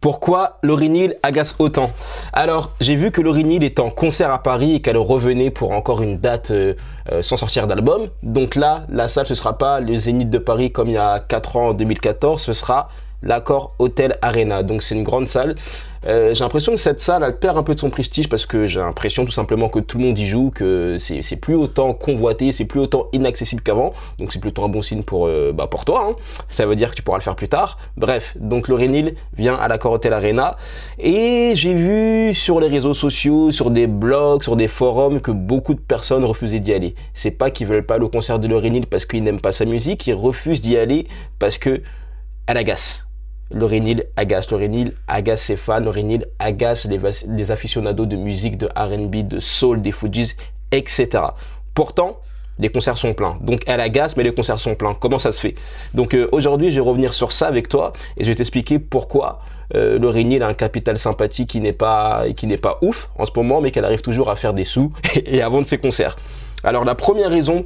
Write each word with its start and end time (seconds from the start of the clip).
Pourquoi 0.00 0.58
Laurie 0.62 1.10
agace 1.24 1.56
autant? 1.58 1.90
Alors, 2.32 2.70
j'ai 2.80 2.94
vu 2.94 3.10
que 3.10 3.20
Laurie 3.20 3.42
Neal 3.42 3.64
est 3.64 3.80
en 3.80 3.90
concert 3.90 4.30
à 4.30 4.40
Paris 4.40 4.76
et 4.76 4.80
qu'elle 4.80 4.96
revenait 4.96 5.50
pour 5.50 5.72
encore 5.72 6.02
une 6.02 6.18
date 6.18 6.52
euh, 6.52 6.74
euh, 7.10 7.20
sans 7.20 7.36
sortir 7.36 7.66
d'album. 7.66 8.06
Donc 8.22 8.54
là, 8.54 8.84
la 8.88 9.08
salle, 9.08 9.26
ce 9.26 9.34
sera 9.34 9.58
pas 9.58 9.80
le 9.80 9.96
Zénith 9.96 10.30
de 10.30 10.38
Paris 10.38 10.70
comme 10.70 10.88
il 10.88 10.94
y 10.94 10.98
a 10.98 11.18
4 11.18 11.56
ans 11.56 11.68
en 11.70 11.74
2014, 11.74 12.40
ce 12.40 12.52
sera 12.52 12.90
l'accord 13.24 13.74
Hotel 13.80 14.16
Arena. 14.22 14.62
Donc 14.62 14.84
c'est 14.84 14.94
une 14.94 15.02
grande 15.02 15.26
salle. 15.26 15.56
Euh, 16.06 16.34
j'ai 16.34 16.44
l'impression 16.44 16.72
que 16.72 16.78
cette 16.78 17.00
salle, 17.00 17.38
perd 17.38 17.58
un 17.58 17.62
peu 17.62 17.74
de 17.74 17.80
son 17.80 17.90
prestige 17.90 18.28
parce 18.28 18.46
que 18.46 18.66
j'ai 18.66 18.80
l'impression 18.80 19.24
tout 19.24 19.32
simplement 19.32 19.68
que 19.68 19.80
tout 19.80 19.98
le 19.98 20.04
monde 20.04 20.18
y 20.18 20.26
joue, 20.26 20.50
que 20.50 20.96
c'est 20.98 21.40
plus 21.40 21.54
autant 21.54 21.92
convoité, 21.92 22.52
c'est 22.52 22.64
plus 22.64 22.80
autant 22.80 23.08
inaccessible 23.12 23.62
qu'avant. 23.62 23.92
Donc 24.18 24.32
c'est 24.32 24.38
plutôt 24.38 24.64
un 24.64 24.68
bon 24.68 24.82
signe 24.82 25.02
pour, 25.02 25.26
euh, 25.26 25.52
bah 25.52 25.66
pour 25.66 25.84
toi. 25.84 26.08
Hein. 26.08 26.16
Ça 26.48 26.66
veut 26.66 26.76
dire 26.76 26.90
que 26.90 26.96
tu 26.96 27.02
pourras 27.02 27.18
le 27.18 27.22
faire 27.22 27.36
plus 27.36 27.48
tard. 27.48 27.78
Bref, 27.96 28.36
donc 28.38 28.68
le 28.68 28.78
vient 29.36 29.56
à 29.56 29.68
l'accord 29.68 29.92
Hotel 29.92 30.12
Arena. 30.12 30.56
Et 30.98 31.52
j'ai 31.54 31.74
vu 31.74 32.32
sur 32.32 32.60
les 32.60 32.68
réseaux 32.68 32.94
sociaux, 32.94 33.50
sur 33.50 33.70
des 33.70 33.86
blogs, 33.86 34.42
sur 34.42 34.56
des 34.56 34.68
forums 34.68 35.20
que 35.20 35.30
beaucoup 35.30 35.74
de 35.74 35.80
personnes 35.80 36.24
refusaient 36.24 36.60
d'y 36.60 36.72
aller. 36.72 36.94
C'est 37.14 37.32
pas 37.32 37.50
qu'ils 37.50 37.66
veulent 37.66 37.86
pas 37.86 37.98
le 37.98 38.08
concert 38.08 38.38
de 38.38 38.46
Laurie 38.46 38.68
parce 38.90 39.06
qu'ils 39.06 39.22
n'aiment 39.22 39.40
pas 39.40 39.52
sa 39.52 39.64
musique, 39.64 40.06
ils 40.06 40.14
refusent 40.14 40.60
d'y 40.60 40.76
aller 40.76 41.06
parce 41.38 41.58
que 41.58 41.82
elle 42.46 42.56
agace 42.56 43.07
Laurie 43.50 43.96
agace. 44.16 44.50
Laurie 44.50 44.92
agace 45.06 45.42
ses 45.42 45.56
fans. 45.56 45.80
Laurie 45.80 46.20
agace 46.38 46.86
les, 46.86 47.50
aficionados 47.50 48.06
de 48.06 48.16
musique, 48.16 48.58
de 48.58 48.68
RB, 48.76 49.26
de 49.26 49.40
soul, 49.40 49.80
des 49.80 49.92
Fujis, 49.92 50.34
etc. 50.70 51.08
Pourtant, 51.74 52.20
les 52.58 52.68
concerts 52.70 52.98
sont 52.98 53.14
pleins. 53.14 53.36
Donc 53.40 53.62
elle 53.66 53.80
agace, 53.80 54.16
mais 54.16 54.24
les 54.24 54.34
concerts 54.34 54.60
sont 54.60 54.74
pleins. 54.74 54.94
Comment 54.94 55.18
ça 55.18 55.32
se 55.32 55.40
fait? 55.40 55.54
Donc 55.94 56.14
euh, 56.14 56.28
aujourd'hui, 56.32 56.70
je 56.70 56.76
vais 56.76 56.86
revenir 56.86 57.12
sur 57.12 57.32
ça 57.32 57.46
avec 57.46 57.68
toi 57.68 57.92
et 58.16 58.24
je 58.24 58.28
vais 58.28 58.34
t'expliquer 58.34 58.78
pourquoi 58.78 59.40
euh, 59.74 59.98
Laurie 59.98 60.42
a 60.42 60.46
un 60.46 60.54
capital 60.54 60.98
sympathique 60.98 61.50
qui 61.50 61.60
n'est 61.60 61.72
pas 61.72 62.24
qui 62.36 62.46
n'est 62.46 62.58
pas 62.58 62.78
ouf 62.82 63.10
en 63.18 63.26
ce 63.26 63.32
moment, 63.36 63.60
mais 63.60 63.70
qu'elle 63.70 63.84
arrive 63.84 64.02
toujours 64.02 64.30
à 64.30 64.36
faire 64.36 64.54
des 64.54 64.64
sous 64.64 64.92
et 65.24 65.42
à 65.42 65.48
vendre 65.48 65.66
ses 65.66 65.78
concerts. 65.78 66.16
Alors 66.64 66.84
la 66.84 66.94
première 66.94 67.30
raison 67.30 67.64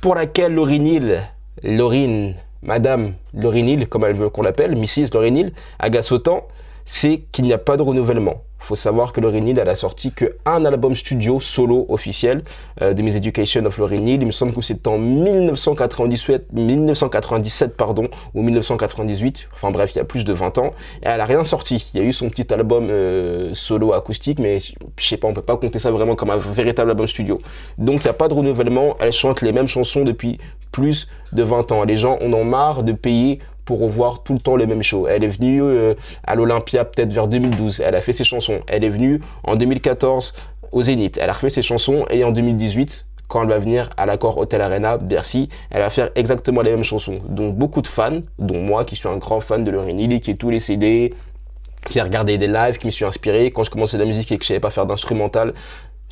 pour 0.00 0.14
laquelle 0.14 0.54
Laurie 0.54 0.80
Neal, 0.80 1.22
Laurine, 1.62 2.36
Madame 2.62 3.14
Laurie 3.34 3.86
comme 3.88 4.04
elle 4.04 4.14
veut 4.14 4.28
qu'on 4.28 4.42
l'appelle, 4.42 4.76
Mrs. 4.76 5.08
Laurie 5.12 5.52
agace 5.78 6.12
autant, 6.12 6.46
c'est 6.84 7.22
qu'il 7.32 7.44
n'y 7.44 7.52
a 7.52 7.58
pas 7.58 7.76
de 7.76 7.82
renouvellement. 7.82 8.42
Il 8.62 8.66
faut 8.66 8.76
savoir 8.76 9.12
que 9.12 9.20
Laurie 9.20 9.42
elle 9.58 9.68
a 9.68 9.74
sorti 9.74 10.12
qu'un 10.12 10.64
album 10.64 10.94
studio 10.94 11.40
solo 11.40 11.84
officiel 11.88 12.44
euh, 12.80 12.94
de 12.94 13.02
Miss 13.02 13.16
Education 13.16 13.64
of 13.64 13.76
Laurie 13.76 14.00
Il 14.00 14.24
me 14.24 14.30
semble 14.30 14.54
que 14.54 14.62
c'est 14.62 14.86
en 14.86 14.98
1997, 14.98 16.52
1997 16.52 17.76
pardon, 17.76 18.06
ou 18.34 18.42
1998. 18.42 19.48
Enfin 19.52 19.72
bref, 19.72 19.90
il 19.94 19.98
y 19.98 20.00
a 20.00 20.04
plus 20.04 20.24
de 20.24 20.32
20 20.32 20.58
ans. 20.58 20.74
Et 21.02 21.08
elle 21.08 21.20
a 21.20 21.24
rien 21.24 21.42
sorti. 21.42 21.90
Il 21.92 22.00
y 22.00 22.04
a 22.04 22.06
eu 22.06 22.12
son 22.12 22.30
petit 22.30 22.54
album 22.54 22.86
euh, 22.88 23.50
solo 23.52 23.94
acoustique, 23.94 24.38
mais 24.38 24.60
je 24.60 24.74
sais 25.04 25.16
pas, 25.16 25.26
on 25.26 25.34
peut 25.34 25.42
pas 25.42 25.56
compter 25.56 25.80
ça 25.80 25.90
vraiment 25.90 26.14
comme 26.14 26.30
un 26.30 26.36
véritable 26.36 26.90
album 26.90 27.08
studio. 27.08 27.40
Donc 27.78 28.02
il 28.02 28.04
n'y 28.04 28.10
a 28.10 28.14
pas 28.14 28.28
de 28.28 28.34
renouvellement. 28.34 28.96
Elle 29.00 29.12
chante 29.12 29.42
les 29.42 29.50
mêmes 29.50 29.66
chansons 29.66 30.04
depuis 30.04 30.38
plus 30.70 31.08
de 31.32 31.42
20 31.42 31.72
ans. 31.72 31.82
Les 31.84 31.96
gens 31.96 32.16
en 32.22 32.32
ont 32.32 32.44
marre 32.44 32.84
de 32.84 32.92
payer 32.92 33.40
pour 33.64 33.80
revoir 33.80 34.22
tout 34.22 34.34
le 34.34 34.38
temps 34.38 34.56
les 34.56 34.66
mêmes 34.66 34.82
shows. 34.82 35.06
Elle 35.08 35.24
est 35.24 35.28
venue 35.28 35.62
euh, 35.62 35.94
à 36.24 36.34
l'Olympia 36.34 36.84
peut-être 36.84 37.12
vers 37.12 37.28
2012, 37.28 37.80
elle 37.80 37.94
a 37.94 38.00
fait 38.00 38.12
ses 38.12 38.24
chansons. 38.24 38.60
Elle 38.66 38.84
est 38.84 38.88
venue 38.88 39.20
en 39.44 39.56
2014 39.56 40.34
au 40.72 40.82
Zénith, 40.82 41.18
elle 41.20 41.30
a 41.30 41.32
refait 41.34 41.50
ses 41.50 41.62
chansons 41.62 42.06
et 42.10 42.24
en 42.24 42.32
2018 42.32 43.06
quand 43.32 43.42
elle 43.42 43.48
va 43.48 43.58
venir 43.58 43.88
à 43.96 44.04
l'accord 44.04 44.36
Hotel 44.36 44.60
Arena, 44.60 44.98
Bercy, 44.98 45.48
elle 45.70 45.80
va 45.80 45.88
faire 45.88 46.10
exactement 46.16 46.60
les 46.60 46.70
mêmes 46.70 46.84
chansons. 46.84 47.20
Donc 47.26 47.56
beaucoup 47.56 47.80
de 47.80 47.86
fans, 47.86 48.20
dont 48.38 48.60
moi 48.60 48.84
qui 48.84 48.94
suis 48.94 49.08
un 49.08 49.16
grand 49.16 49.40
fan 49.40 49.64
de 49.64 49.70
Laurie 49.70 49.94
Neal, 49.94 50.20
qui 50.20 50.32
est 50.32 50.34
tous 50.34 50.50
les 50.50 50.60
CD, 50.60 51.14
qui 51.88 51.98
a 51.98 52.04
regardé 52.04 52.36
des 52.36 52.46
lives, 52.46 52.76
qui 52.76 52.86
me 52.86 52.90
suis 52.90 53.06
inspiré. 53.06 53.50
Quand 53.50 53.64
je 53.64 53.70
commençais 53.70 53.96
la 53.96 54.04
musique 54.04 54.30
et 54.32 54.36
que 54.36 54.44
je 54.44 54.48
savais 54.48 54.60
pas 54.60 54.70
faire 54.70 54.84
d'instrumental, 54.84 55.54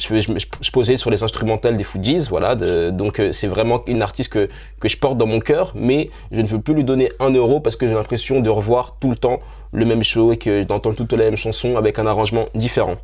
je, 0.00 0.70
posais 0.70 0.96
sur 0.96 1.10
les 1.10 1.22
instrumentales 1.22 1.76
des 1.76 1.84
Fujis, 1.84 2.26
voilà. 2.28 2.54
donc 2.54 3.20
euh, 3.20 3.32
c'est 3.32 3.46
vraiment 3.46 3.82
une 3.86 4.02
artiste 4.02 4.32
que, 4.32 4.48
que 4.80 4.88
je 4.88 4.96
porte 4.96 5.18
dans 5.18 5.26
mon 5.26 5.40
cœur, 5.40 5.72
mais 5.74 6.10
je 6.32 6.40
ne 6.40 6.46
veux 6.46 6.60
plus 6.60 6.74
lui 6.74 6.84
donner 6.84 7.10
un 7.20 7.30
euro 7.30 7.60
parce 7.60 7.76
que 7.76 7.86
j'ai 7.86 7.94
l'impression 7.94 8.40
de 8.40 8.50
revoir 8.50 8.96
tout 8.98 9.10
le 9.10 9.16
temps 9.16 9.40
le 9.72 9.84
même 9.84 10.02
show 10.02 10.32
et 10.32 10.36
que 10.36 10.64
d'entendre 10.64 10.96
toutes 10.96 11.12
les 11.12 11.24
mêmes 11.24 11.36
chansons 11.36 11.76
avec 11.76 11.98
un 11.98 12.06
arrangement 12.06 12.46
différent. 12.54 12.96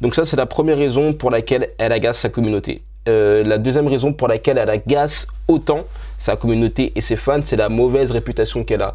Donc 0.00 0.14
ça 0.14 0.24
c'est 0.24 0.36
la 0.36 0.46
première 0.46 0.76
raison 0.76 1.12
pour 1.12 1.30
laquelle 1.30 1.70
elle 1.78 1.92
agace 1.92 2.18
sa 2.18 2.28
communauté. 2.28 2.82
Euh, 3.08 3.42
la 3.44 3.56
deuxième 3.56 3.88
raison 3.88 4.12
pour 4.12 4.28
laquelle 4.28 4.58
elle 4.58 4.68
agace 4.68 5.26
autant 5.48 5.84
sa 6.18 6.36
communauté 6.36 6.92
et 6.94 7.00
ses 7.00 7.16
fans, 7.16 7.40
c'est 7.42 7.56
la 7.56 7.70
mauvaise 7.70 8.10
réputation 8.10 8.62
qu'elle 8.62 8.82
a. 8.82 8.94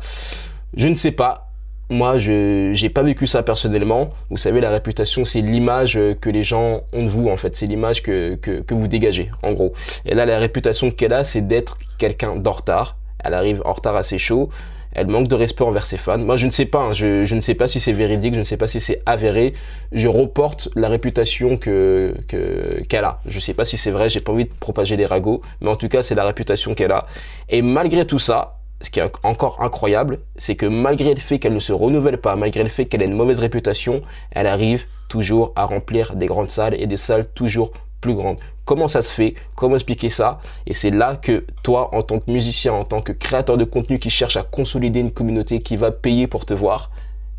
Je 0.77 0.87
ne 0.87 0.93
sais 0.93 1.11
pas, 1.11 1.44
moi, 1.89 2.17
je 2.17 2.81
n'ai 2.81 2.89
pas 2.89 3.03
vécu 3.03 3.27
ça 3.27 3.43
personnellement. 3.43 4.09
Vous 4.29 4.37
savez, 4.37 4.59
la 4.59 4.71
réputation, 4.71 5.23
c'est 5.23 5.41
l'image 5.41 5.99
que 6.19 6.29
les 6.29 6.43
gens 6.43 6.81
ont 6.93 7.03
de 7.03 7.09
vous, 7.09 7.29
en 7.29 7.37
fait. 7.37 7.55
C'est 7.55 7.67
l'image 7.67 8.01
que, 8.01 8.35
que, 8.35 8.61
que, 8.61 8.73
vous 8.73 8.87
dégagez, 8.87 9.29
en 9.43 9.53
gros. 9.53 9.73
Et 10.05 10.15
là, 10.15 10.25
la 10.25 10.39
réputation 10.39 10.89
qu'elle 10.89 11.13
a, 11.13 11.23
c'est 11.23 11.41
d'être 11.41 11.77
quelqu'un 11.97 12.35
d'en 12.35 12.53
retard. 12.53 12.97
Elle 13.23 13.35
arrive 13.35 13.61
en 13.65 13.73
retard 13.73 13.95
assez 13.95 14.17
chaud. 14.17 14.49
Elle 14.93 15.07
manque 15.07 15.27
de 15.27 15.35
respect 15.35 15.63
envers 15.63 15.85
ses 15.85 15.97
fans. 15.97 16.17
Moi, 16.17 16.37
je 16.37 16.45
ne 16.45 16.51
sais 16.51 16.65
pas. 16.65 16.79
Hein. 16.79 16.93
je, 16.93 17.25
je, 17.25 17.35
ne 17.35 17.41
sais 17.41 17.53
pas 17.53 17.67
si 17.67 17.79
c'est 17.79 17.91
véridique. 17.91 18.33
Je 18.33 18.39
ne 18.39 18.45
sais 18.45 18.57
pas 18.57 18.67
si 18.67 18.79
c'est 18.79 19.01
avéré. 19.05 19.53
Je 19.91 20.07
reporte 20.07 20.69
la 20.75 20.87
réputation 20.87 21.57
que 21.57 22.15
qu'elle 22.27 23.03
a. 23.03 23.19
Je 23.27 23.35
ne 23.35 23.41
sais 23.41 23.53
pas 23.53 23.65
si 23.65 23.77
c'est 23.77 23.91
vrai. 23.91 24.09
J'ai 24.09 24.21
pas 24.21 24.31
envie 24.31 24.45
de 24.45 24.53
propager 24.59 24.95
des 24.97 25.05
ragots. 25.05 25.41
Mais 25.61 25.69
en 25.69 25.75
tout 25.75 25.89
cas, 25.89 26.01
c'est 26.01 26.15
la 26.15 26.23
réputation 26.23 26.73
qu'elle 26.73 26.93
a. 26.93 27.05
Et 27.49 27.61
malgré 27.61 28.07
tout 28.07 28.19
ça, 28.19 28.57
ce 28.81 28.89
qui 28.89 28.99
est 28.99 29.11
encore 29.23 29.61
incroyable, 29.61 30.19
c'est 30.37 30.55
que 30.55 30.65
malgré 30.65 31.13
le 31.13 31.19
fait 31.19 31.39
qu'elle 31.39 31.53
ne 31.53 31.59
se 31.59 31.73
renouvelle 31.73 32.17
pas, 32.17 32.35
malgré 32.35 32.63
le 32.63 32.69
fait 32.69 32.85
qu'elle 32.85 33.01
ait 33.01 33.05
une 33.05 33.13
mauvaise 33.13 33.39
réputation, 33.39 34.01
elle 34.31 34.47
arrive 34.47 34.85
toujours 35.07 35.53
à 35.55 35.65
remplir 35.65 36.15
des 36.15 36.27
grandes 36.27 36.49
salles 36.49 36.75
et 36.79 36.87
des 36.87 36.97
salles 36.97 37.27
toujours 37.33 37.71
plus 38.01 38.13
grandes. 38.13 38.39
Comment 38.65 38.87
ça 38.87 39.01
se 39.01 39.13
fait? 39.13 39.35
Comment 39.55 39.75
expliquer 39.75 40.09
ça? 40.09 40.39
Et 40.65 40.73
c'est 40.73 40.91
là 40.91 41.15
que 41.15 41.45
toi, 41.63 41.93
en 41.95 42.01
tant 42.01 42.19
que 42.19 42.29
musicien, 42.29 42.73
en 42.73 42.83
tant 42.83 43.01
que 43.01 43.11
créateur 43.11 43.57
de 43.57 43.63
contenu 43.63 43.99
qui 43.99 44.09
cherche 44.09 44.37
à 44.37 44.43
consolider 44.43 44.99
une 44.99 45.11
communauté 45.11 45.59
qui 45.59 45.77
va 45.77 45.91
payer 45.91 46.27
pour 46.27 46.45
te 46.45 46.53
voir, 46.53 46.91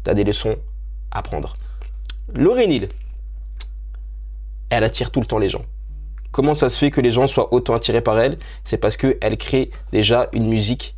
tu 0.05 0.11
as 0.11 0.15
des 0.15 0.25
leçons 0.25 0.57
à 1.11 1.23
prendre. 1.23 1.57
Laurie 2.35 2.89
elle 4.69 4.83
attire 4.83 5.13
tout 5.13 5.21
le 5.21 5.27
temps 5.27 5.39
les 5.39 5.49
gens. 5.49 5.63
Comment 6.33 6.55
ça 6.55 6.69
se 6.69 6.79
fait 6.79 6.91
que 6.91 7.01
les 7.01 7.13
gens 7.13 7.29
soient 7.29 7.55
autant 7.55 7.75
attirés 7.75 8.01
par 8.01 8.19
elle? 8.19 8.37
C'est 8.65 8.79
parce 8.79 8.97
qu'elle 8.97 9.37
crée 9.39 9.71
déjà 9.93 10.29
une 10.33 10.49
musique 10.49 10.96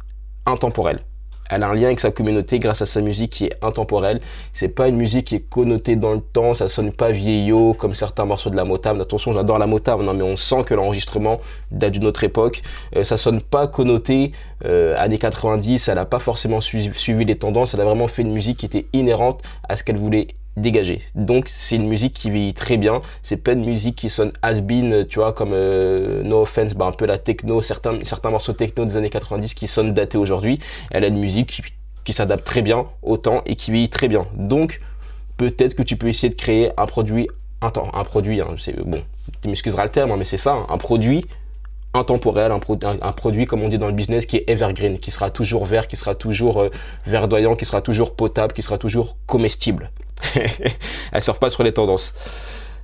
intemporelle. 0.49 1.01
Elle 1.49 1.63
a 1.63 1.71
un 1.71 1.75
lien 1.75 1.87
avec 1.87 2.01
sa 2.01 2.11
communauté 2.11 2.59
grâce 2.59 2.83
à 2.83 2.87
sa 2.87 3.01
musique 3.01 3.31
qui 3.31 3.45
est 3.47 3.57
intemporelle. 3.63 4.21
C'est 4.53 4.69
pas 4.69 4.89
une 4.89 4.97
musique 4.97 5.29
qui 5.29 5.37
est 5.37 5.49
connotée 5.49 5.97
dans 5.97 6.13
le 6.13 6.21
temps, 6.21 6.55
ça 6.55 6.69
sonne 6.69 6.93
pas 6.93 7.11
vieillot 7.11 7.75
comme 7.75 7.95
certains 7.95 8.27
morceaux 8.27 8.51
de 8.51 8.57
la 8.57 8.65
Motown. 8.65 9.01
Attention, 9.01 9.33
j'adore 9.33 9.59
la 9.59 9.67
Motown, 9.67 10.05
non, 10.05 10.15
mais 10.15 10.23
on 10.23 10.37
sent 10.37 10.65
que 10.65 10.75
l'enregistrement 10.75 11.41
date 11.71 11.93
d'une 11.93 12.07
autre 12.07 12.25
époque. 12.25 12.61
Euh, 12.97 13.05
ça 13.05 13.17
sonne 13.17 13.41
pas 13.41 13.67
connoté 13.67 14.33
euh, 14.67 14.95
années 14.99 15.19
90, 15.19 15.89
elle 15.89 15.99
a 15.99 16.05
pas 16.05 16.19
forcément 16.19 16.61
suivi 16.61 17.25
les 17.25 17.39
tendances, 17.39 17.75
elle 17.75 17.81
a 17.81 17.85
vraiment 17.85 18.09
fait 18.09 18.23
une 18.23 18.33
musique 18.33 18.59
qui 18.59 18.67
était 18.67 18.87
inhérente 18.93 19.43
à 19.69 19.77
ce 19.77 19.85
qu'elle 19.85 19.97
voulait 19.97 20.29
dégagé. 20.61 21.03
Donc 21.15 21.49
c'est 21.49 21.77
une 21.77 21.89
musique 21.89 22.13
qui 22.13 22.31
vit 22.31 22.55
très 22.55 22.77
bien. 22.77 23.01
C'est 23.23 23.37
pas 23.37 23.53
une 23.53 23.65
musique 23.65 23.97
qui 23.97 24.09
sonne 24.09 24.33
has-been, 24.43 25.07
tu 25.07 25.19
vois, 25.19 25.33
comme 25.33 25.51
euh, 25.53 26.23
No 26.23 26.43
Offense, 26.43 26.75
bah, 26.75 26.87
un 26.87 26.93
peu 26.93 27.07
la 27.07 27.19
techno, 27.19 27.61
certains, 27.61 27.99
certains 28.03 28.31
morceaux 28.31 28.53
techno 28.53 28.85
des 28.85 28.97
années 28.97 29.11
90 29.11 29.55
qui 29.55 29.67
sonnent 29.67 29.95
datés 29.95 30.19
aujourd'hui. 30.19 30.59
Elle 30.91 31.05
a 31.05 31.09
une 31.09 31.19
musique 31.19 31.63
qui, 32.05 32.13
s'adapte 32.13 32.45
très 32.45 32.63
bien 32.63 32.87
au 33.03 33.19
temps 33.19 33.43
et 33.45 33.55
qui 33.55 33.71
vit 33.71 33.89
très 33.91 34.09
bien. 34.09 34.27
Donc 34.35 34.81
peut-être 35.37 35.75
que 35.75 35.83
tu 35.83 35.97
peux 35.97 36.09
essayer 36.09 36.31
de 36.31 36.35
créer 36.35 36.71
un 36.79 36.87
produit, 36.87 37.29
un, 37.61 37.71
un 37.93 38.05
produit, 38.05 38.41
hein, 38.41 38.49
c'est 38.59 38.83
bon, 38.83 39.03
tu 39.43 39.49
m'excuseras 39.49 39.85
le 39.85 39.91
terme, 39.91 40.11
hein, 40.13 40.17
mais 40.19 40.25
c'est 40.25 40.39
ça, 40.39 40.53
hein, 40.53 40.67
un 40.71 40.79
produit 40.79 41.27
intemporel, 41.95 42.53
un, 42.53 42.61
un, 43.03 43.13
produit 43.13 43.47
comme 43.47 43.63
on 43.63 43.69
dit 43.69 43.79
dans 43.79 43.87
le 43.87 43.93
business 43.93 44.27
qui 44.27 44.37
est 44.37 44.45
evergreen, 44.49 44.99
qui 44.99 45.11
sera 45.11 45.31
toujours 45.31 45.65
vert, 45.65 45.87
qui 45.87 45.97
sera 45.97 46.15
toujours 46.15 46.61
euh, 46.61 46.71
verdoyant, 47.07 47.57
qui 47.57 47.65
sera 47.65 47.81
toujours 47.81 48.15
potable, 48.15 48.53
qui 48.53 48.63
sera 48.63 48.79
toujours 48.79 49.17
comestible. 49.27 49.91
Elle 51.13 51.23
surfe 51.23 51.41
pas 51.41 51.51
sur 51.51 51.63
les 51.63 51.73
tendances. 51.73 52.15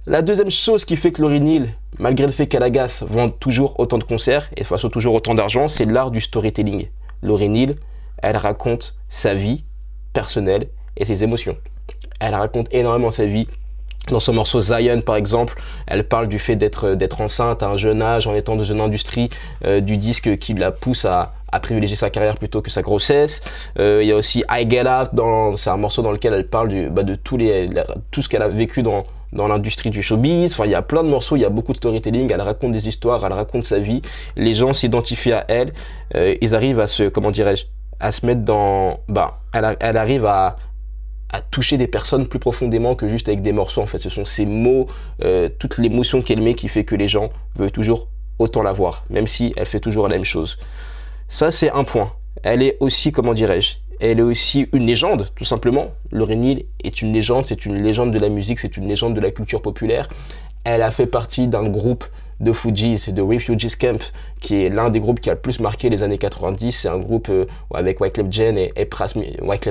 La 0.06 0.20
deuxième 0.20 0.50
chose 0.50 0.84
qui 0.84 0.96
fait 0.96 1.12
que 1.12 1.22
Laurie 1.22 1.40
Neal, 1.40 1.68
malgré 1.98 2.26
le 2.26 2.32
fait 2.32 2.46
qu'elle 2.46 2.62
agace, 2.62 3.02
vend 3.08 3.30
toujours 3.30 3.80
autant 3.80 3.96
de 3.96 4.04
concerts 4.04 4.50
et 4.56 4.64
façon 4.64 4.90
toujours 4.90 5.14
autant 5.14 5.34
d'argent, 5.34 5.66
c'est 5.66 5.86
l'art 5.86 6.10
du 6.10 6.20
storytelling. 6.20 6.88
Laurie 7.22 7.48
Neal, 7.48 7.76
elle 8.18 8.36
raconte 8.36 8.96
sa 9.08 9.34
vie 9.34 9.64
personnelle 10.12 10.68
et 10.96 11.06
ses 11.06 11.24
émotions. 11.24 11.56
Elle 12.20 12.34
raconte 12.34 12.68
énormément 12.70 13.10
sa 13.10 13.24
vie. 13.24 13.46
Dans 14.08 14.20
son 14.20 14.34
morceau 14.34 14.60
Zion, 14.60 15.00
par 15.00 15.16
exemple, 15.16 15.54
elle 15.86 16.06
parle 16.06 16.28
du 16.28 16.38
fait 16.38 16.56
d'être 16.56 16.94
d'être 16.94 17.22
enceinte 17.22 17.62
à 17.62 17.68
un 17.68 17.76
jeune 17.76 18.02
âge 18.02 18.26
en 18.26 18.34
étant 18.34 18.54
dans 18.54 18.64
une 18.64 18.82
industrie 18.82 19.30
euh, 19.64 19.80
du 19.80 19.96
disque 19.96 20.36
qui 20.36 20.52
la 20.52 20.70
pousse 20.70 21.06
à, 21.06 21.32
à 21.54 21.60
privilégier 21.60 21.96
sa 21.96 22.10
carrière 22.10 22.36
plutôt 22.36 22.62
que 22.62 22.70
sa 22.70 22.82
grossesse. 22.82 23.40
Euh, 23.78 24.00
il 24.02 24.08
y 24.08 24.12
a 24.12 24.16
aussi 24.16 24.42
I 24.50 24.68
Get 24.68 24.88
Out, 24.88 25.10
c'est 25.56 25.70
un 25.70 25.76
morceau 25.76 26.02
dans 26.02 26.10
lequel 26.10 26.34
elle 26.34 26.48
parle 26.48 26.90
bah, 26.90 27.04
de 27.04 27.14
tous 27.14 27.36
les, 27.36 27.70
tout 28.10 28.22
ce 28.22 28.28
qu'elle 28.28 28.42
a 28.42 28.48
vécu 28.48 28.82
dans, 28.82 29.04
dans 29.32 29.46
l'industrie 29.46 29.90
du 29.90 30.02
showbiz. 30.02 30.52
Enfin, 30.52 30.64
il 30.64 30.72
y 30.72 30.74
a 30.74 30.82
plein 30.82 31.04
de 31.04 31.08
morceaux, 31.08 31.36
il 31.36 31.42
y 31.42 31.44
a 31.44 31.50
beaucoup 31.50 31.72
de 31.72 31.76
storytelling. 31.76 32.30
Elle 32.32 32.42
raconte 32.42 32.72
des 32.72 32.88
histoires, 32.88 33.24
elle 33.24 33.32
raconte 33.32 33.62
sa 33.62 33.78
vie. 33.78 34.02
Les 34.34 34.52
gens 34.52 34.72
s'identifient 34.72 35.32
à 35.32 35.44
elle. 35.46 35.72
Euh, 36.16 36.34
ils 36.40 36.56
arrivent 36.56 36.80
à 36.80 36.88
se, 36.88 37.04
comment 37.04 37.30
dirais-je, 37.30 37.66
à 38.00 38.10
se 38.10 38.26
mettre 38.26 38.42
dans, 38.42 38.98
bah, 39.08 39.40
elle, 39.52 39.76
elle 39.78 39.96
arrive 39.96 40.26
à, 40.26 40.56
à 41.30 41.40
toucher 41.40 41.76
des 41.76 41.86
personnes 41.86 42.26
plus 42.26 42.40
profondément 42.40 42.96
que 42.96 43.08
juste 43.08 43.28
avec 43.28 43.42
des 43.42 43.52
morceaux. 43.52 43.80
En 43.80 43.86
fait, 43.86 43.98
ce 43.98 44.10
sont 44.10 44.24
ces 44.24 44.44
mots, 44.44 44.88
euh, 45.22 45.48
toute 45.56 45.78
l'émotion 45.78 46.20
qu'elle 46.20 46.42
met 46.42 46.54
qui 46.54 46.66
fait 46.66 46.84
que 46.84 46.96
les 46.96 47.06
gens 47.06 47.30
veulent 47.54 47.70
toujours 47.70 48.08
autant 48.40 48.64
la 48.64 48.72
voir, 48.72 49.04
même 49.10 49.28
si 49.28 49.52
elle 49.56 49.66
fait 49.66 49.78
toujours 49.78 50.08
la 50.08 50.16
même 50.16 50.24
chose. 50.24 50.58
Ça, 51.28 51.50
c'est 51.50 51.70
un 51.70 51.84
point. 51.84 52.12
Elle 52.42 52.62
est 52.62 52.76
aussi, 52.80 53.12
comment 53.12 53.34
dirais-je, 53.34 53.76
elle 54.00 54.18
est 54.18 54.22
aussi 54.22 54.68
une 54.72 54.86
légende, 54.86 55.28
tout 55.34 55.44
simplement. 55.44 55.92
Laurie 56.10 56.36
Neal 56.36 56.62
est 56.82 57.00
une 57.00 57.12
légende, 57.12 57.46
c'est 57.46 57.64
une 57.64 57.82
légende 57.82 58.12
de 58.12 58.18
la 58.18 58.28
musique, 58.28 58.58
c'est 58.58 58.76
une 58.76 58.88
légende 58.88 59.14
de 59.14 59.20
la 59.20 59.30
culture 59.30 59.62
populaire. 59.62 60.08
Elle 60.64 60.82
a 60.82 60.90
fait 60.90 61.06
partie 61.06 61.46
d'un 61.48 61.68
groupe 61.68 62.04
de 62.40 62.52
Fujis, 62.52 63.12
de 63.12 63.22
Refugees 63.22 63.76
Camp, 63.78 64.12
qui 64.40 64.64
est 64.64 64.68
l'un 64.68 64.90
des 64.90 65.00
groupes 65.00 65.20
qui 65.20 65.30
a 65.30 65.34
le 65.34 65.38
plus 65.38 65.60
marqué 65.60 65.88
les 65.88 66.02
années 66.02 66.18
90. 66.18 66.72
C'est 66.72 66.88
un 66.88 66.98
groupe 66.98 67.28
euh, 67.30 67.46
avec 67.72 68.00
Wyclef 68.00 68.26
Jean 68.30 68.56
et, 68.56 68.84
Pras, 68.84 69.14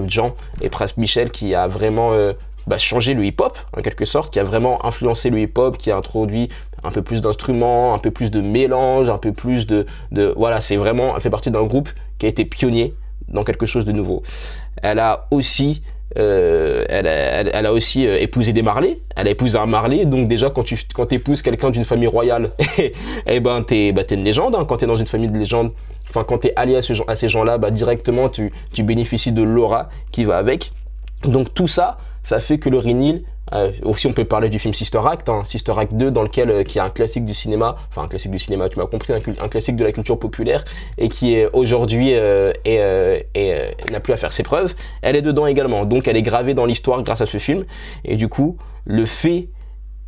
Jean 0.07 0.33
et 0.61 0.69
Pras 0.69 0.93
Michel 0.97 1.29
qui 1.29 1.55
a 1.55 1.67
vraiment 1.67 2.13
euh, 2.13 2.33
bah, 2.67 2.77
changé 2.77 3.13
le 3.13 3.25
hip-hop, 3.25 3.57
en 3.77 3.81
quelque 3.81 4.05
sorte, 4.05 4.31
qui 4.31 4.39
a 4.39 4.43
vraiment 4.43 4.85
influencé 4.85 5.29
le 5.29 5.39
hip-hop, 5.39 5.77
qui 5.77 5.91
a 5.91 5.97
introduit 5.97 6.49
un 6.83 6.91
peu 6.91 7.01
plus 7.01 7.21
d'instruments, 7.21 7.93
un 7.93 7.99
peu 7.99 8.11
plus 8.11 8.31
de 8.31 8.41
mélange, 8.41 9.09
un 9.09 9.17
peu 9.17 9.31
plus 9.31 9.65
de... 9.67 9.85
de 10.11 10.33
voilà, 10.35 10.61
c'est 10.61 10.75
vraiment, 10.75 11.15
elle 11.15 11.21
fait 11.21 11.29
partie 11.29 11.51
d'un 11.51 11.63
groupe 11.63 11.89
qui 12.17 12.25
a 12.25 12.29
été 12.29 12.45
pionnier 12.45 12.93
dans 13.27 13.43
quelque 13.43 13.65
chose 13.65 13.85
de 13.85 13.91
nouveau. 13.91 14.23
Elle 14.81 14.99
a 14.99 15.27
aussi 15.31 15.81
euh, 16.17 16.85
elle, 16.89 17.07
elle, 17.07 17.65
a 17.65 17.73
aussi 17.73 18.05
euh, 18.05 18.19
épousé 18.19 18.53
des 18.53 18.61
Marley. 18.61 18.99
Elle 19.15 19.27
a 19.27 19.31
épousé 19.31 19.57
un 19.57 19.65
Marley. 19.65 20.05
Donc 20.05 20.27
déjà, 20.27 20.49
quand 20.49 20.63
tu 20.63 20.77
quand 20.93 21.11
épouses 21.11 21.41
quelqu'un 21.41 21.71
d'une 21.71 21.85
famille 21.85 22.07
royale, 22.07 22.51
eh 23.25 23.39
ben 23.39 23.63
t'es 23.63 23.91
bah, 23.91 24.03
es 24.07 24.13
une 24.13 24.23
légende. 24.23 24.55
Hein, 24.55 24.65
quand 24.67 24.77
t'es 24.77 24.85
dans 24.85 24.97
une 24.97 25.07
famille 25.07 25.29
de 25.29 25.37
légende, 25.37 25.71
enfin 26.09 26.23
quand 26.23 26.39
t'es 26.39 26.53
allié 26.55 26.75
à, 26.75 26.81
ce, 26.81 26.93
à 27.07 27.15
ces 27.15 27.29
gens-là, 27.29 27.57
bah, 27.57 27.71
directement 27.71 28.29
tu, 28.29 28.51
tu 28.73 28.83
bénéficies 28.83 29.31
de 29.31 29.43
l'aura 29.43 29.89
qui 30.11 30.23
va 30.23 30.37
avec. 30.37 30.71
Donc 31.23 31.53
tout 31.53 31.67
ça, 31.67 31.97
ça 32.21 32.39
fait 32.39 32.59
que 32.59 32.69
le 32.69 32.77
Rinil 32.77 33.23
euh, 33.53 33.71
aussi, 33.83 34.07
on 34.07 34.13
peut 34.13 34.25
parler 34.25 34.49
du 34.49 34.59
film 34.59 34.73
Sister 34.73 35.01
Act, 35.05 35.29
hein, 35.29 35.43
Sister 35.45 35.73
Act 35.77 35.93
2, 35.93 36.11
dans 36.11 36.23
lequel 36.23 36.49
euh, 36.49 36.63
qui 36.63 36.79
est 36.79 36.81
un 36.81 36.89
classique 36.89 37.25
du 37.25 37.33
cinéma, 37.33 37.75
enfin 37.89 38.03
un 38.03 38.07
classique 38.07 38.31
du 38.31 38.39
cinéma, 38.39 38.69
tu 38.69 38.79
m'as 38.79 38.87
compris, 38.87 39.13
un, 39.13 39.47
classique 39.47 39.75
de 39.75 39.83
la 39.83 39.91
culture 39.91 40.17
populaire 40.17 40.63
et 40.97 41.09
qui 41.09 41.35
est 41.35 41.47
aujourd'hui 41.53 42.13
euh, 42.13 42.51
et, 42.65 42.79
euh, 42.79 43.19
n'a 43.91 43.99
plus 43.99 44.13
à 44.13 44.17
faire 44.17 44.31
ses 44.31 44.43
preuves. 44.43 44.73
Elle 45.01 45.15
est 45.15 45.21
dedans 45.21 45.45
également, 45.45 45.85
donc 45.85 46.07
elle 46.07 46.17
est 46.17 46.23
gravée 46.23 46.53
dans 46.53 46.65
l'histoire 46.65 47.03
grâce 47.03 47.21
à 47.21 47.25
ce 47.25 47.37
film. 47.37 47.65
Et 48.05 48.15
du 48.15 48.27
coup, 48.27 48.57
le 48.85 49.05
fait 49.05 49.49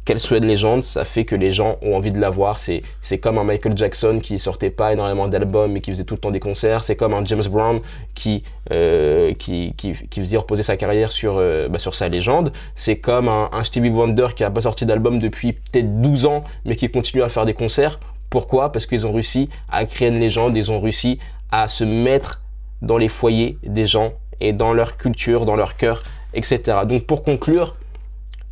qu'elle 0.05 0.19
une 0.31 0.45
légende, 0.45 0.83
ça 0.83 1.03
fait 1.03 1.25
que 1.25 1.35
les 1.35 1.51
gens 1.51 1.77
ont 1.81 1.95
envie 1.95 2.11
de 2.11 2.19
la 2.19 2.29
voir. 2.29 2.59
C'est, 2.59 2.83
c'est 3.01 3.17
comme 3.17 3.39
un 3.39 3.43
Michael 3.43 3.75
Jackson 3.75 4.19
qui 4.21 4.37
sortait 4.37 4.69
pas 4.69 4.93
énormément 4.93 5.27
d'albums 5.27 5.71
mais 5.71 5.81
qui 5.81 5.89
faisait 5.89 6.03
tout 6.03 6.13
le 6.13 6.19
temps 6.19 6.31
des 6.31 6.39
concerts. 6.39 6.83
C'est 6.83 6.95
comme 6.95 7.13
un 7.15 7.25
James 7.25 7.43
Brown 7.49 7.81
qui, 8.13 8.43
euh, 8.71 9.33
qui, 9.33 9.73
qui, 9.75 9.95
faisait 9.95 10.37
reposer 10.37 10.61
sa 10.61 10.77
carrière 10.77 11.11
sur, 11.11 11.37
euh, 11.37 11.67
bah, 11.67 11.79
sur 11.79 11.95
sa 11.95 12.07
légende. 12.07 12.51
C'est 12.75 12.97
comme 12.97 13.27
un, 13.27 13.49
un, 13.51 13.63
Stevie 13.63 13.89
Wonder 13.89 14.27
qui 14.35 14.43
a 14.43 14.51
pas 14.51 14.61
sorti 14.61 14.85
d'album 14.85 15.17
depuis 15.17 15.53
peut-être 15.53 16.01
12 16.01 16.27
ans 16.27 16.43
mais 16.65 16.75
qui 16.75 16.87
continue 16.89 17.23
à 17.23 17.29
faire 17.29 17.45
des 17.45 17.55
concerts. 17.55 17.99
Pourquoi? 18.29 18.71
Parce 18.71 18.85
qu'ils 18.85 19.07
ont 19.07 19.11
réussi 19.11 19.49
à 19.71 19.85
créer 19.85 20.09
une 20.09 20.19
légende, 20.19 20.55
ils 20.55 20.69
ont 20.69 20.79
réussi 20.79 21.17
à 21.51 21.67
se 21.67 21.83
mettre 21.83 22.41
dans 22.83 22.97
les 22.97 23.07
foyers 23.07 23.57
des 23.63 23.87
gens 23.87 24.13
et 24.39 24.53
dans 24.53 24.73
leur 24.73 24.97
culture, 24.97 25.45
dans 25.45 25.55
leur 25.55 25.77
cœur, 25.77 26.03
etc. 26.33 26.79
Donc 26.87 27.05
pour 27.05 27.23
conclure, 27.23 27.75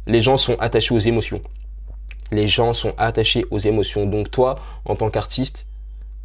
les 0.08 0.22
gens 0.22 0.38
sont 0.38 0.56
attachés 0.60 0.94
aux 0.94 1.00
émotions. 1.00 1.42
Les 2.32 2.48
gens 2.48 2.74
sont 2.74 2.94
attachés 2.98 3.46
aux 3.52 3.60
émotions. 3.60 4.06
Donc 4.06 4.32
toi, 4.32 4.60
en 4.86 4.96
tant 4.96 5.10
qu'artiste, 5.10 5.66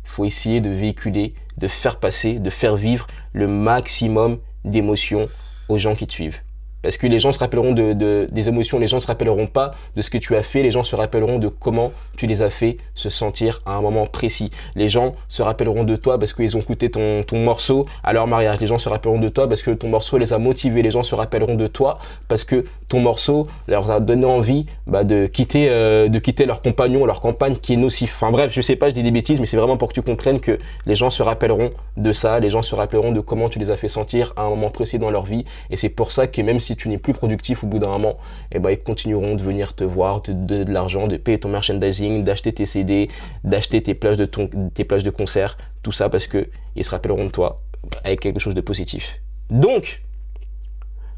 faut 0.04 0.25
essayer 0.25 0.60
de 0.60 0.70
véhiculer, 0.70 1.34
de 1.58 1.69
faire 1.69 1.98
passer, 1.98 2.38
de 2.38 2.50
faire 2.50 2.76
vivre 2.76 3.06
le 3.32 3.46
maximum 3.46 4.38
d'émotions 4.64 5.26
aux 5.69 5.78
gens 5.78 5.94
qui 5.94 6.06
te 6.06 6.12
suivent. 6.12 6.40
Parce 6.82 6.96
que 6.96 7.06
les 7.06 7.19
gens 7.19 7.32
se 7.32 7.38
rappelleront 7.38 7.72
de, 7.72 8.26
des 8.30 8.48
émotions, 8.48 8.78
les 8.78 8.86
gens 8.86 9.00
se 9.00 9.06
rappelleront 9.06 9.46
pas 9.46 9.72
de 9.96 10.02
ce 10.02 10.10
que 10.10 10.19
tu 10.19 10.36
as 10.36 10.42
fait, 10.42 10.62
les 10.62 10.70
gens 10.70 10.84
se 10.84 10.94
rappelleront 10.94 11.38
de 11.38 11.48
comment 11.48 11.92
tu 12.16 12.26
les 12.26 12.42
as 12.42 12.50
fait 12.50 12.76
se 12.94 13.08
sentir 13.08 13.60
à 13.66 13.72
un 13.72 13.80
moment 13.80 14.06
précis. 14.06 14.50
Les 14.76 14.88
gens 14.88 15.14
se 15.28 15.42
rappelleront 15.42 15.84
de 15.84 15.96
toi 15.96 16.19
parce 16.19 16.32
qu'ils 16.32 16.56
ont 16.56 16.60
écouté 16.60 16.90
ton, 16.90 17.22
ton 17.22 17.38
morceau 17.38 17.86
à 18.04 18.12
leur 18.12 18.26
mariage. 18.26 18.60
Les 18.60 18.66
gens 18.66 18.78
se 18.78 18.88
rappelleront 18.88 19.19
de 19.19 19.28
toi 19.28 19.48
parce 19.48 19.62
que 19.62 19.70
ton 19.72 19.88
morceau 19.88 20.19
les 20.19 20.32
a 20.32 20.38
motivés. 20.38 20.82
Les 20.82 20.90
gens 20.90 21.02
se 21.02 21.14
rappelleront 21.14 21.56
de 21.56 21.66
toi 21.66 21.98
parce 22.28 22.44
que 22.44 22.64
ton 22.88 23.00
morceau 23.00 23.46
leur 23.66 23.90
a 23.90 24.00
donné 24.00 24.24
envie 24.24 24.66
bah, 24.86 25.04
de 25.04 25.26
quitter 25.26 25.69
euh, 25.70 26.08
de 26.08 26.19
quitter 26.19 26.46
leur 26.46 26.62
compagnon, 26.62 27.04
leur 27.06 27.20
compagne 27.20 27.56
qui 27.56 27.74
est 27.74 27.76
nocif. 27.76 28.14
Enfin 28.16 28.31
bref, 28.31 28.52
je 28.52 28.60
sais 28.60 28.76
pas, 28.76 28.88
je 28.88 28.94
dis 28.94 29.02
des 29.02 29.10
bêtises, 29.10 29.40
mais 29.40 29.46
c'est 29.46 29.56
vraiment 29.56 29.76
pour 29.76 29.88
que 29.88 29.94
tu 29.94 30.02
comprennes 30.02 30.40
que 30.40 30.58
les 30.86 30.94
gens 30.94 31.10
se 31.10 31.22
rappelleront 31.22 31.70
de 31.96 32.12
ça. 32.12 32.40
Les 32.40 32.50
gens 32.50 32.62
se 32.62 32.74
rappelleront 32.74 33.12
de 33.12 33.20
comment 33.20 33.48
tu 33.48 33.58
les 33.58 33.70
as 33.70 33.76
fait 33.76 33.88
sentir 33.88 34.32
à 34.36 34.42
un 34.42 34.50
moment 34.50 34.70
précis 34.70 34.98
dans 34.98 35.10
leur 35.10 35.26
vie. 35.26 35.44
Et 35.70 35.76
c'est 35.76 35.88
pour 35.88 36.12
ça 36.12 36.26
que 36.26 36.40
même 36.40 36.60
si 36.60 36.68
si 36.69 36.76
tu 36.76 36.88
n'es 36.88 36.99
plus 36.99 37.15
productif 37.15 37.65
au 37.65 37.67
bout 37.67 37.79
d'un 37.79 37.88
moment, 37.88 38.19
eh 38.53 38.59
ben, 38.59 38.70
ils 38.70 38.79
continueront 38.79 39.35
de 39.35 39.43
venir 39.43 39.75
te 39.75 39.85
voir, 39.85 40.23
te 40.23 40.31
donner 40.31 40.67
de 40.67 40.73
l'argent, 40.73 41.09
de 41.09 41.17
payer 41.17 41.41
ton 41.41 41.49
merchandising, 41.49 42.25
d'acheter 42.25 42.53
tes 42.53 42.67
CD, 42.67 43.09
d'acheter 43.43 43.82
tes 43.82 43.94
plages 43.94 44.19
de 44.19 44.26
de 44.26 45.11
concert, 45.11 45.56
tout 45.82 45.93
ça 45.93 46.09
parce 46.09 46.26
que 46.26 46.49
ils 46.76 46.85
se 46.85 46.91
rappelleront 46.91 47.25
de 47.25 47.31
toi 47.31 47.62
avec 48.05 48.20
quelque 48.20 48.38
chose 48.38 48.55
de 48.55 48.61
positif. 48.61 49.20
Donc, 49.50 50.03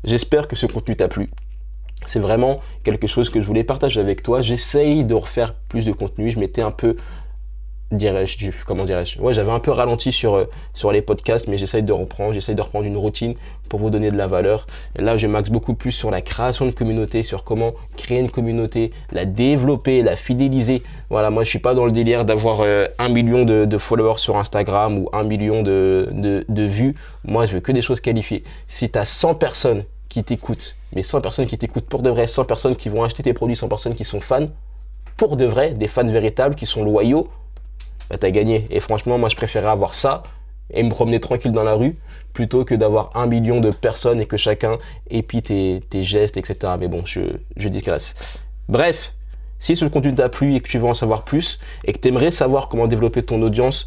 j'espère 0.04 0.46
que 0.46 0.54
ce 0.54 0.66
contenu 0.66 0.94
t'a 0.94 1.08
plu. 1.08 1.30
C'est 2.06 2.20
vraiment 2.20 2.60
quelque 2.84 3.06
chose 3.06 3.28
que 3.28 3.40
je 3.40 3.46
voulais 3.46 3.64
partager 3.64 4.00
avec 4.00 4.22
toi. 4.22 4.40
J'essaye 4.40 5.04
de 5.04 5.14
refaire 5.14 5.54
plus 5.54 5.84
de 5.84 5.92
contenu. 5.92 6.30
Je 6.30 6.38
m'étais 6.38 6.62
un 6.62 6.70
peu 6.70 6.96
dirais-je, 7.92 8.50
comment 8.66 8.84
dirais-je 8.84 9.20
Ouais, 9.20 9.34
j'avais 9.34 9.50
un 9.50 9.58
peu 9.58 9.70
ralenti 9.70 10.12
sur, 10.12 10.34
euh, 10.34 10.44
sur 10.74 10.92
les 10.92 11.02
podcasts, 11.02 11.48
mais 11.48 11.58
j'essaye 11.58 11.82
de 11.82 11.92
reprendre, 11.92 12.32
j'essaye 12.32 12.54
de 12.54 12.62
reprendre 12.62 12.86
une 12.86 12.96
routine 12.96 13.34
pour 13.68 13.80
vous 13.80 13.90
donner 13.90 14.10
de 14.10 14.16
la 14.16 14.26
valeur. 14.26 14.66
Et 14.98 15.02
là, 15.02 15.16
je 15.16 15.26
max 15.26 15.50
beaucoup 15.50 15.74
plus 15.74 15.92
sur 15.92 16.10
la 16.10 16.20
création 16.20 16.66
de 16.66 16.70
communauté, 16.70 17.22
sur 17.22 17.44
comment 17.44 17.74
créer 17.96 18.20
une 18.20 18.30
communauté, 18.30 18.92
la 19.12 19.24
développer, 19.24 20.02
la 20.02 20.16
fidéliser. 20.16 20.82
Voilà, 21.08 21.30
moi, 21.30 21.44
je 21.44 21.48
suis 21.48 21.58
pas 21.58 21.74
dans 21.74 21.84
le 21.84 21.92
délire 21.92 22.24
d'avoir 22.24 22.60
euh, 22.60 22.86
un 22.98 23.08
million 23.08 23.44
de, 23.44 23.64
de, 23.64 23.78
followers 23.78 24.18
sur 24.18 24.36
Instagram 24.36 24.98
ou 24.98 25.08
un 25.12 25.24
million 25.24 25.62
de, 25.62 26.08
de, 26.12 26.44
de 26.48 26.62
vues. 26.62 26.94
Moi, 27.24 27.46
je 27.46 27.54
veux 27.54 27.60
que 27.60 27.72
des 27.72 27.82
choses 27.82 28.00
qualifiées. 28.00 28.42
Si 28.68 28.90
tu 28.90 28.98
as 28.98 29.04
100 29.04 29.34
personnes 29.34 29.84
qui 30.08 30.24
t'écoutent, 30.24 30.76
mais 30.92 31.02
100 31.02 31.20
personnes 31.20 31.46
qui 31.46 31.56
t'écoutent 31.56 31.86
pour 31.86 32.02
de 32.02 32.10
vrai, 32.10 32.26
100 32.26 32.44
personnes 32.44 32.76
qui 32.76 32.88
vont 32.88 33.04
acheter 33.04 33.22
tes 33.22 33.32
produits, 33.32 33.56
100 33.56 33.68
personnes 33.68 33.94
qui 33.94 34.04
sont 34.04 34.20
fans, 34.20 34.46
pour 35.16 35.36
de 35.36 35.44
vrai, 35.44 35.74
des 35.74 35.86
fans 35.86 36.06
véritables 36.06 36.54
qui 36.54 36.66
sont 36.66 36.82
loyaux, 36.82 37.28
bah, 38.10 38.18
t'as 38.18 38.30
gagné. 38.30 38.66
Et 38.70 38.80
franchement, 38.80 39.18
moi, 39.18 39.28
je 39.28 39.36
préférais 39.36 39.68
avoir 39.68 39.94
ça 39.94 40.22
et 40.72 40.82
me 40.82 40.90
promener 40.90 41.20
tranquille 41.20 41.52
dans 41.52 41.64
la 41.64 41.74
rue 41.74 41.96
plutôt 42.32 42.64
que 42.64 42.74
d'avoir 42.74 43.10
un 43.16 43.26
million 43.26 43.60
de 43.60 43.70
personnes 43.70 44.20
et 44.20 44.26
que 44.26 44.36
chacun 44.36 44.78
épie 45.08 45.42
tes, 45.42 45.80
tes 45.88 46.02
gestes, 46.02 46.36
etc. 46.36 46.74
Mais 46.78 46.88
bon, 46.88 47.04
je, 47.04 47.20
je 47.56 47.68
digresse. 47.68 48.14
Bref, 48.68 49.14
si 49.58 49.76
ce 49.76 49.84
contenu 49.84 50.14
t'a 50.14 50.28
plu 50.28 50.54
et 50.54 50.60
que 50.60 50.68
tu 50.68 50.78
veux 50.78 50.86
en 50.86 50.94
savoir 50.94 51.24
plus 51.24 51.58
et 51.84 51.92
que 51.92 51.98
tu 51.98 52.08
aimerais 52.08 52.30
savoir 52.30 52.68
comment 52.68 52.86
développer 52.86 53.22
ton 53.22 53.42
audience, 53.42 53.86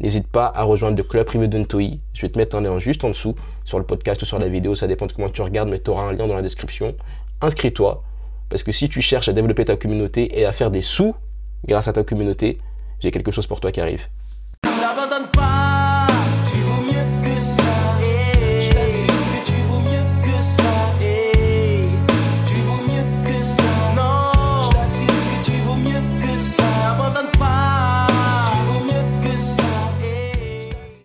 n'hésite 0.00 0.26
pas 0.26 0.52
à 0.54 0.64
rejoindre 0.64 0.96
le 0.96 1.04
club 1.04 1.26
privé 1.26 1.48
de 1.48 1.58
Ntoi. 1.58 1.98
Je 2.12 2.22
vais 2.22 2.28
te 2.28 2.38
mettre 2.38 2.56
un 2.56 2.60
lien 2.60 2.78
juste 2.78 3.04
en 3.04 3.08
dessous 3.08 3.34
sur 3.64 3.78
le 3.78 3.84
podcast 3.84 4.22
ou 4.22 4.24
sur 4.26 4.38
la 4.38 4.48
vidéo, 4.48 4.74
ça 4.74 4.86
dépend 4.86 5.06
de 5.06 5.12
comment 5.12 5.30
tu 5.30 5.42
regardes, 5.42 5.68
mais 5.68 5.78
tu 5.78 5.90
auras 5.90 6.02
un 6.02 6.12
lien 6.12 6.26
dans 6.26 6.34
la 6.34 6.42
description. 6.42 6.94
Inscris-toi 7.40 8.02
parce 8.48 8.62
que 8.62 8.72
si 8.72 8.88
tu 8.88 9.00
cherches 9.00 9.28
à 9.28 9.32
développer 9.32 9.64
ta 9.64 9.76
communauté 9.76 10.38
et 10.38 10.44
à 10.44 10.52
faire 10.52 10.70
des 10.70 10.82
sous 10.82 11.14
grâce 11.66 11.88
à 11.88 11.92
ta 11.92 12.04
communauté, 12.04 12.58
j'ai 13.00 13.10
quelque 13.10 13.32
chose 13.32 13.46
pour 13.46 13.60
toi 13.60 13.72
qui 13.72 13.80
arrive. 13.80 14.08